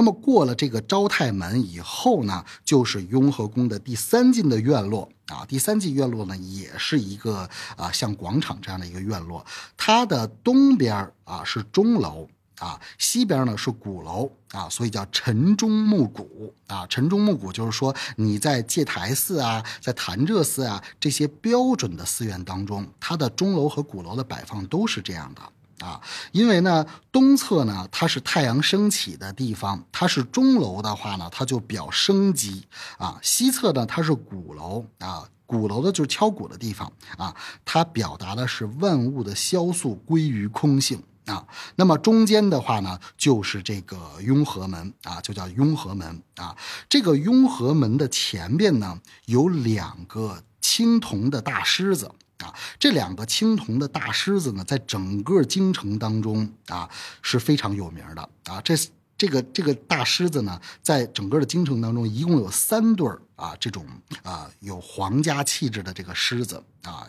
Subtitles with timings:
[0.00, 5.44] 那么过了这个昭泰门以后呢，就是雍和宫的第三进的院落啊。
[5.46, 9.44] 第三进院落呢，也是一个啊像广场这样的一个院落。
[9.76, 12.26] 它的东边啊是钟楼
[12.60, 16.86] 啊，西边呢是鼓楼啊，所以叫晨钟暮鼓啊。
[16.86, 25.42] 晨钟暮鼓就是说你在戒台寺啊，在潭柘寺啊这些标准的寺院当中，它的钟楼和鼓楼的摆放都是这样的。
[25.80, 26.00] 啊，
[26.32, 32.66] 因为呢，东侧呢它是太阳升起的地方，它是钟楼的话呢，它就表生机
[32.98, 33.18] 啊。
[33.22, 41.46] 西侧呢它是鼓楼啊，鼓楼的就是敲鼓的地方啊，它表达的是万物的消速归于空性啊。
[41.76, 46.54] 那么中间的话呢，就是这个雍和门啊，就叫雍和门啊。
[46.88, 52.10] 这个雍和门的前边呢有两个青铜的大狮子。
[52.40, 56.88] 啊，这两个青铜的大狮子呢，在整个京城当中啊
[57.22, 58.60] 是非常有名的啊。
[58.62, 58.74] 这
[59.16, 63.86] 这个这个大狮子呢，在整个的京城当中，一共有三对儿啊，这种
[64.22, 67.06] 啊有皇家气质的这个狮子啊，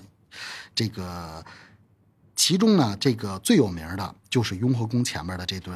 [0.76, 1.44] 这个
[2.36, 5.74] 其中呢，这个最有名的就是雍和宫前面的这对。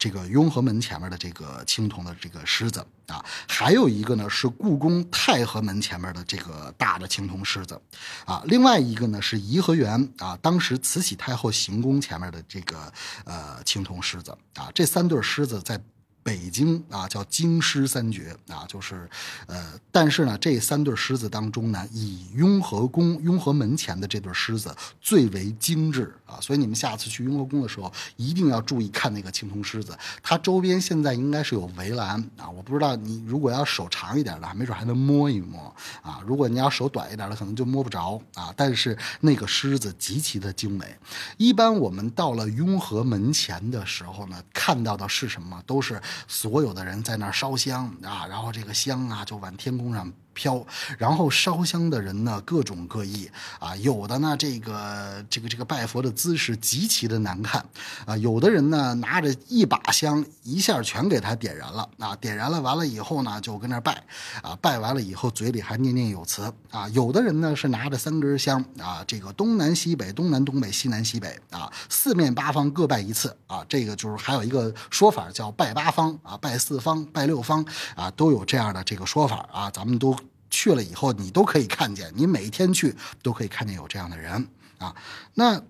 [0.00, 7.78] 这个雍和门前面的这个青铜的这个狮子啊，还有一个呢是故宫太和门前面的这个大的青铜狮子，
[8.24, 12.90] 啊，另外一个呢是颐和园啊，当时慈禧太后行宫前面的这个
[13.24, 15.78] 呃青铜狮子啊，这三对狮子在。
[16.22, 19.08] 北京啊，叫京狮三绝啊，就是，
[19.46, 40.94] 呃，但是呢，这三对狮子当中呢，以雍和宫雍和门前的这对狮子最为精致啊，所以你们下次去雍和宫的时候，一定要注意看那个青铜狮子，它周边现在应该是有围栏啊，我不知道你如果要手长一点的，没准还能摸一摸啊，如果你要手短一点的，可能就摸不着啊，但是那个狮子极其的精美。
[41.38, 45.62] 一般我们到了雍和门前的时候呢，看到的是什么？
[45.66, 46.00] 都是。
[46.26, 50.12] 所有的人在那儿烧香啊，然后这个香啊就往天空上。
[50.32, 50.64] 飘，
[50.98, 53.30] 然后烧香的人呢各种各异。
[53.58, 57.64] 啊，有的呢这个这个这个拜佛的姿势极其的难看。
[58.04, 61.88] 啊，有的人呢拿着一把香一下全给他点燃了。
[61.98, 64.02] 啊，点燃了完了以后呢就跟那拜。
[64.42, 66.52] 啊，拜完了以后嘴里还念念有词。
[66.70, 68.64] 啊，有的人呢是拿着三根香。
[68.78, 71.38] 啊，这个东南西北东南东北西南西北。
[71.50, 73.36] 啊，四面八方各拜一次。
[73.46, 76.18] 啊，这个就是还有一个说法叫拜八方。
[76.22, 77.64] 啊，拜四方拜六方。
[77.94, 80.16] 啊，都有这样的这个说法啊，咱们都。
[80.50, 84.94] 去了以后，你都可以看见，你每一天去都可以看见有这样的人啊。
[85.34, 85.62] 那，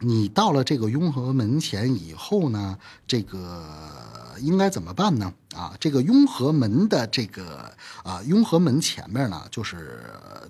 [0.00, 5.32] 你到了这个雍和门前以后呢，这个应该怎么办呢？
[5.54, 7.70] 啊，这个雍和门的这个
[8.02, 10.02] 啊，雍和门前面呢，就是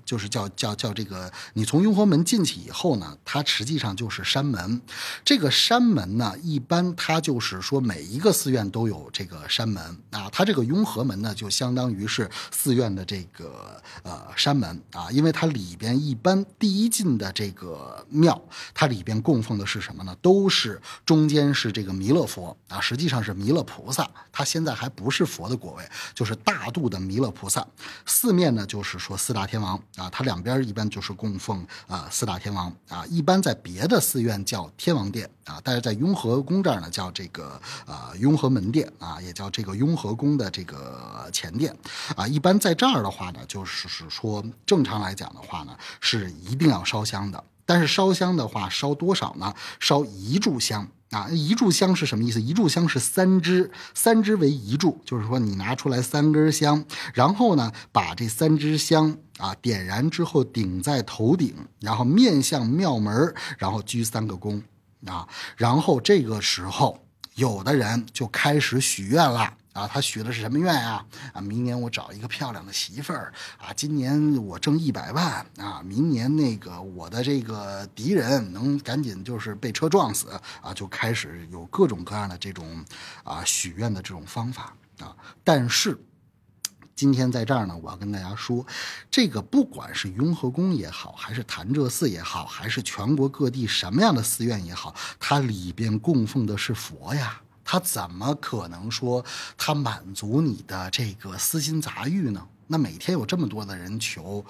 [0.05, 4.81] 就是叫叫叫这个，你从雍和门进去以后呢，它实际上就是山门。
[5.25, 10.31] 这个山门呢，一般它就是说每一个寺院都有这个山门啊。
[10.31, 18.41] 它这个雍和门呢，就相当于是寺院的这个呃山门啊，因为它里边一般第一进的这个庙，
[18.73, 20.17] 它里边供奉的是什么呢？
[20.23, 24.92] 都是中间是这个弥勒佛啊，实际上是弥勒菩萨，他现在还。
[24.95, 27.67] 不是佛的果位，就是大度的弥勒菩萨。
[28.07, 33.05] 四面呢，就是说四大天王啊，它两边一般就是供奉啊四大天王啊。
[33.07, 41.77] 一般在别的寺院叫天王殿啊，但是在雍和宫这儿呢叫这个啊雍和门殿啊，也叫这个雍和宫的这个前殿
[42.17, 42.27] 啊。
[42.27, 47.43] 一般在这儿的话呢，就是是说正常来讲的话呢，是一定要烧香的。
[47.73, 49.55] 但是烧香的话，烧多少呢？
[49.81, 50.87] 烧一炷香。
[51.09, 52.39] 啊，一炷香是什么意思？
[52.39, 56.85] 一炷香是三支，三支为一炷，就是说你拿出来三根香，
[57.15, 64.61] 然后呢，把这三支香啊点燃之后顶在头顶，然后面向庙门，然后鞠三个躬
[65.07, 66.99] 啊，然后这个时候，
[67.37, 69.55] 有的人就开始许愿了。
[69.73, 71.05] 啊，他许的是什么愿呀？
[71.33, 80.29] 啊，明年我找一个漂亮的媳妇儿啊，今年我挣一百万啊，明年那个我的这个敌人能赶紧就是被车撞死
[80.61, 82.85] 啊，就开始有各种各样的这种
[83.25, 85.17] 啊许愿的这种方法啊。
[85.43, 85.99] 但是
[86.95, 88.67] 今天在这儿呢，我要跟大家说，
[89.11, 97.41] 这个不管是雍和宫也好，还是潭柘寺也好，还是全国各地什么样的寺院也好，它里边供奉的是佛呀。
[97.65, 99.25] 他怎么可能说
[99.57, 102.47] 他满足你的这个私心杂欲呢？
[102.67, 104.45] 那每天有这么多的人求，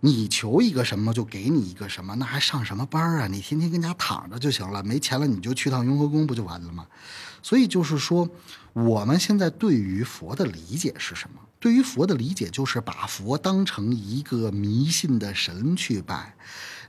[0.00, 3.26] 你求一个什么就给你一个什么，那还上什么班啊？
[3.26, 6.86] 你天天跟家躺着就行了，没钱了你就去趟雍和宫不就完了吗？
[7.42, 8.28] 所以就是说，
[8.72, 11.40] 我们现在对于佛的理解是什么？
[11.60, 16.34] 对于佛的理解就是把佛当成一个迷信的神去拜。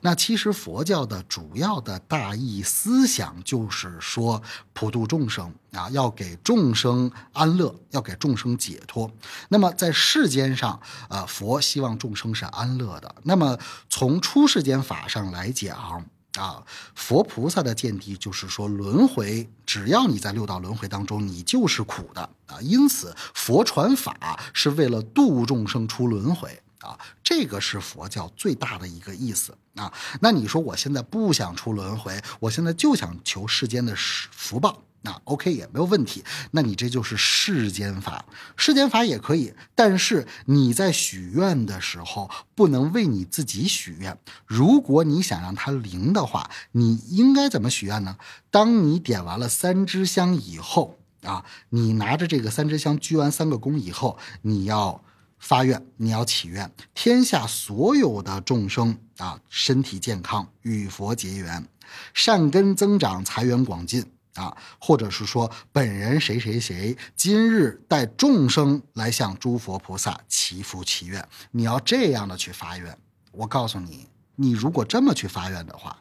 [0.02, 4.42] 那其实佛教的主要的大义思想就是说
[4.74, 9.12] 普度众生啊，要给众生安乐，要给众生解脱。
[9.50, 10.80] 那么在世间上，
[11.10, 13.16] 呃，佛希望众生是安乐的。
[13.24, 13.58] 那么
[13.90, 16.06] 从出世间法上来讲。
[16.38, 16.64] 啊，
[16.94, 22.62] 佛菩萨的见地就是说，轮回，只要你在六道轮回当中，你就是苦的啊。
[22.62, 29.92] 因此，佛传法是为了度众生出轮回啊，这个是佛教最大的一个意思啊。
[30.22, 34.84] 那你说，我现在不想出轮回，我现在就想求世间的福报。
[35.02, 38.26] 那 OK 也没有问题，那你这就是世间法，
[38.58, 44.20] 世间法也可以，但是你在许愿的时候不能为你自己许愿。
[44.46, 48.18] 如果你想让它灵的话，你应该怎么许愿呢？
[48.52, 55.02] 当你点完了三支香以后啊，你拿着这个三支香鞠完三个躬以后，你要
[55.40, 61.68] 发愿，你要祈愿，天下所有的众生啊，身体健康，与佛结缘，
[62.14, 64.06] 善根增长，财源广进。
[64.36, 72.98] 啊，或者是说本人谁谁谁今日带众生来向诸佛菩萨祈福祈愿，你要这样的去发愿。
[73.32, 75.98] 我告诉你，你如果这么去发愿的话，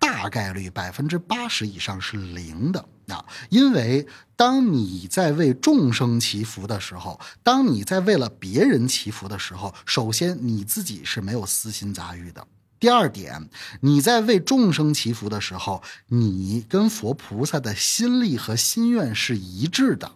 [0.00, 3.24] 大概率百分之八十以上是零的啊！
[3.50, 4.04] 因为
[4.34, 12.44] 当你在为众生祈福的时候，当你在为了别人祈福的时候，首先你自己是没有私心杂欲的。
[12.80, 13.50] 第二点，
[13.82, 20.12] 你在为众生祈福的时候，你跟佛菩萨的心力和心愿是一致的。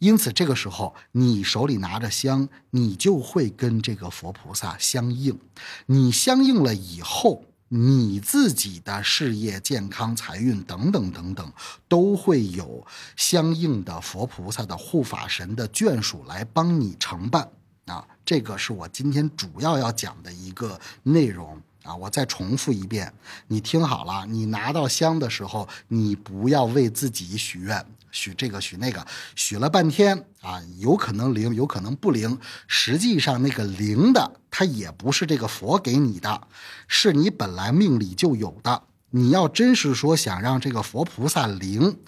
[0.00, 5.38] 因此，这个时候你手里拿着香，你就会跟这个佛菩萨相应。
[5.86, 11.52] 你相应了以后，你自己的事业、健康、财运等等等等，
[11.88, 12.86] 都会有
[13.16, 17.50] 相应的佛菩萨的护法神的眷属来帮你承办。
[17.86, 21.94] 啊，这个是我今天主要要讲的一个内容啊！
[21.94, 23.12] 我再重复一遍，
[23.46, 27.86] 你听好了，你拿到香的时候，你不要为自己许愿，
[28.16, 32.38] 许这个许那个，许了半天啊，有可能灵，有可能不灵。
[32.66, 36.48] 实际上那个灵的，它也不是这个佛给你的，
[36.88, 38.84] 是你本来命里就有的。
[39.10, 41.98] 你要真是说想让这个佛菩萨灵。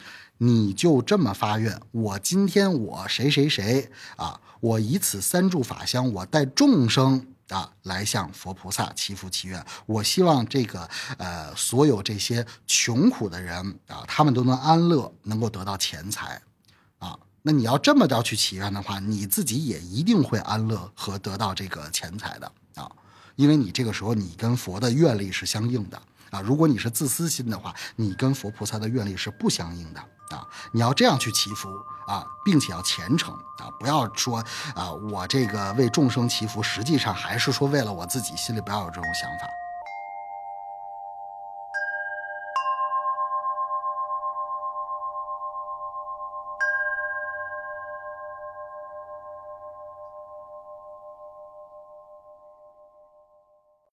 [0.40, 9.64] 你就这么发愿，我今天我谁谁谁啊，我以此三炷法香，我带众生啊来向佛菩萨祈福祈愿。
[9.86, 16.40] 我希望这个呃所有这些穷苦的人啊，他们都能安乐，能够得到钱财
[16.98, 17.18] 啊。
[17.42, 22.90] 那你要这么着去祈愿的话，你自己也一定会安乐和得到这个钱财的啊，
[23.36, 26.40] 因为你这个时候你跟佛的愿力是相应的啊。
[26.40, 30.04] 如果你是自私心的话，你跟佛菩萨的愿力是不相应的。
[30.30, 34.44] 啊，你要这样去祈福啊，并且要虔诚啊，不要说
[34.74, 39.46] 啊，我这个为众生祈福，实际上还是说为了我自己，心里不要有这种想法。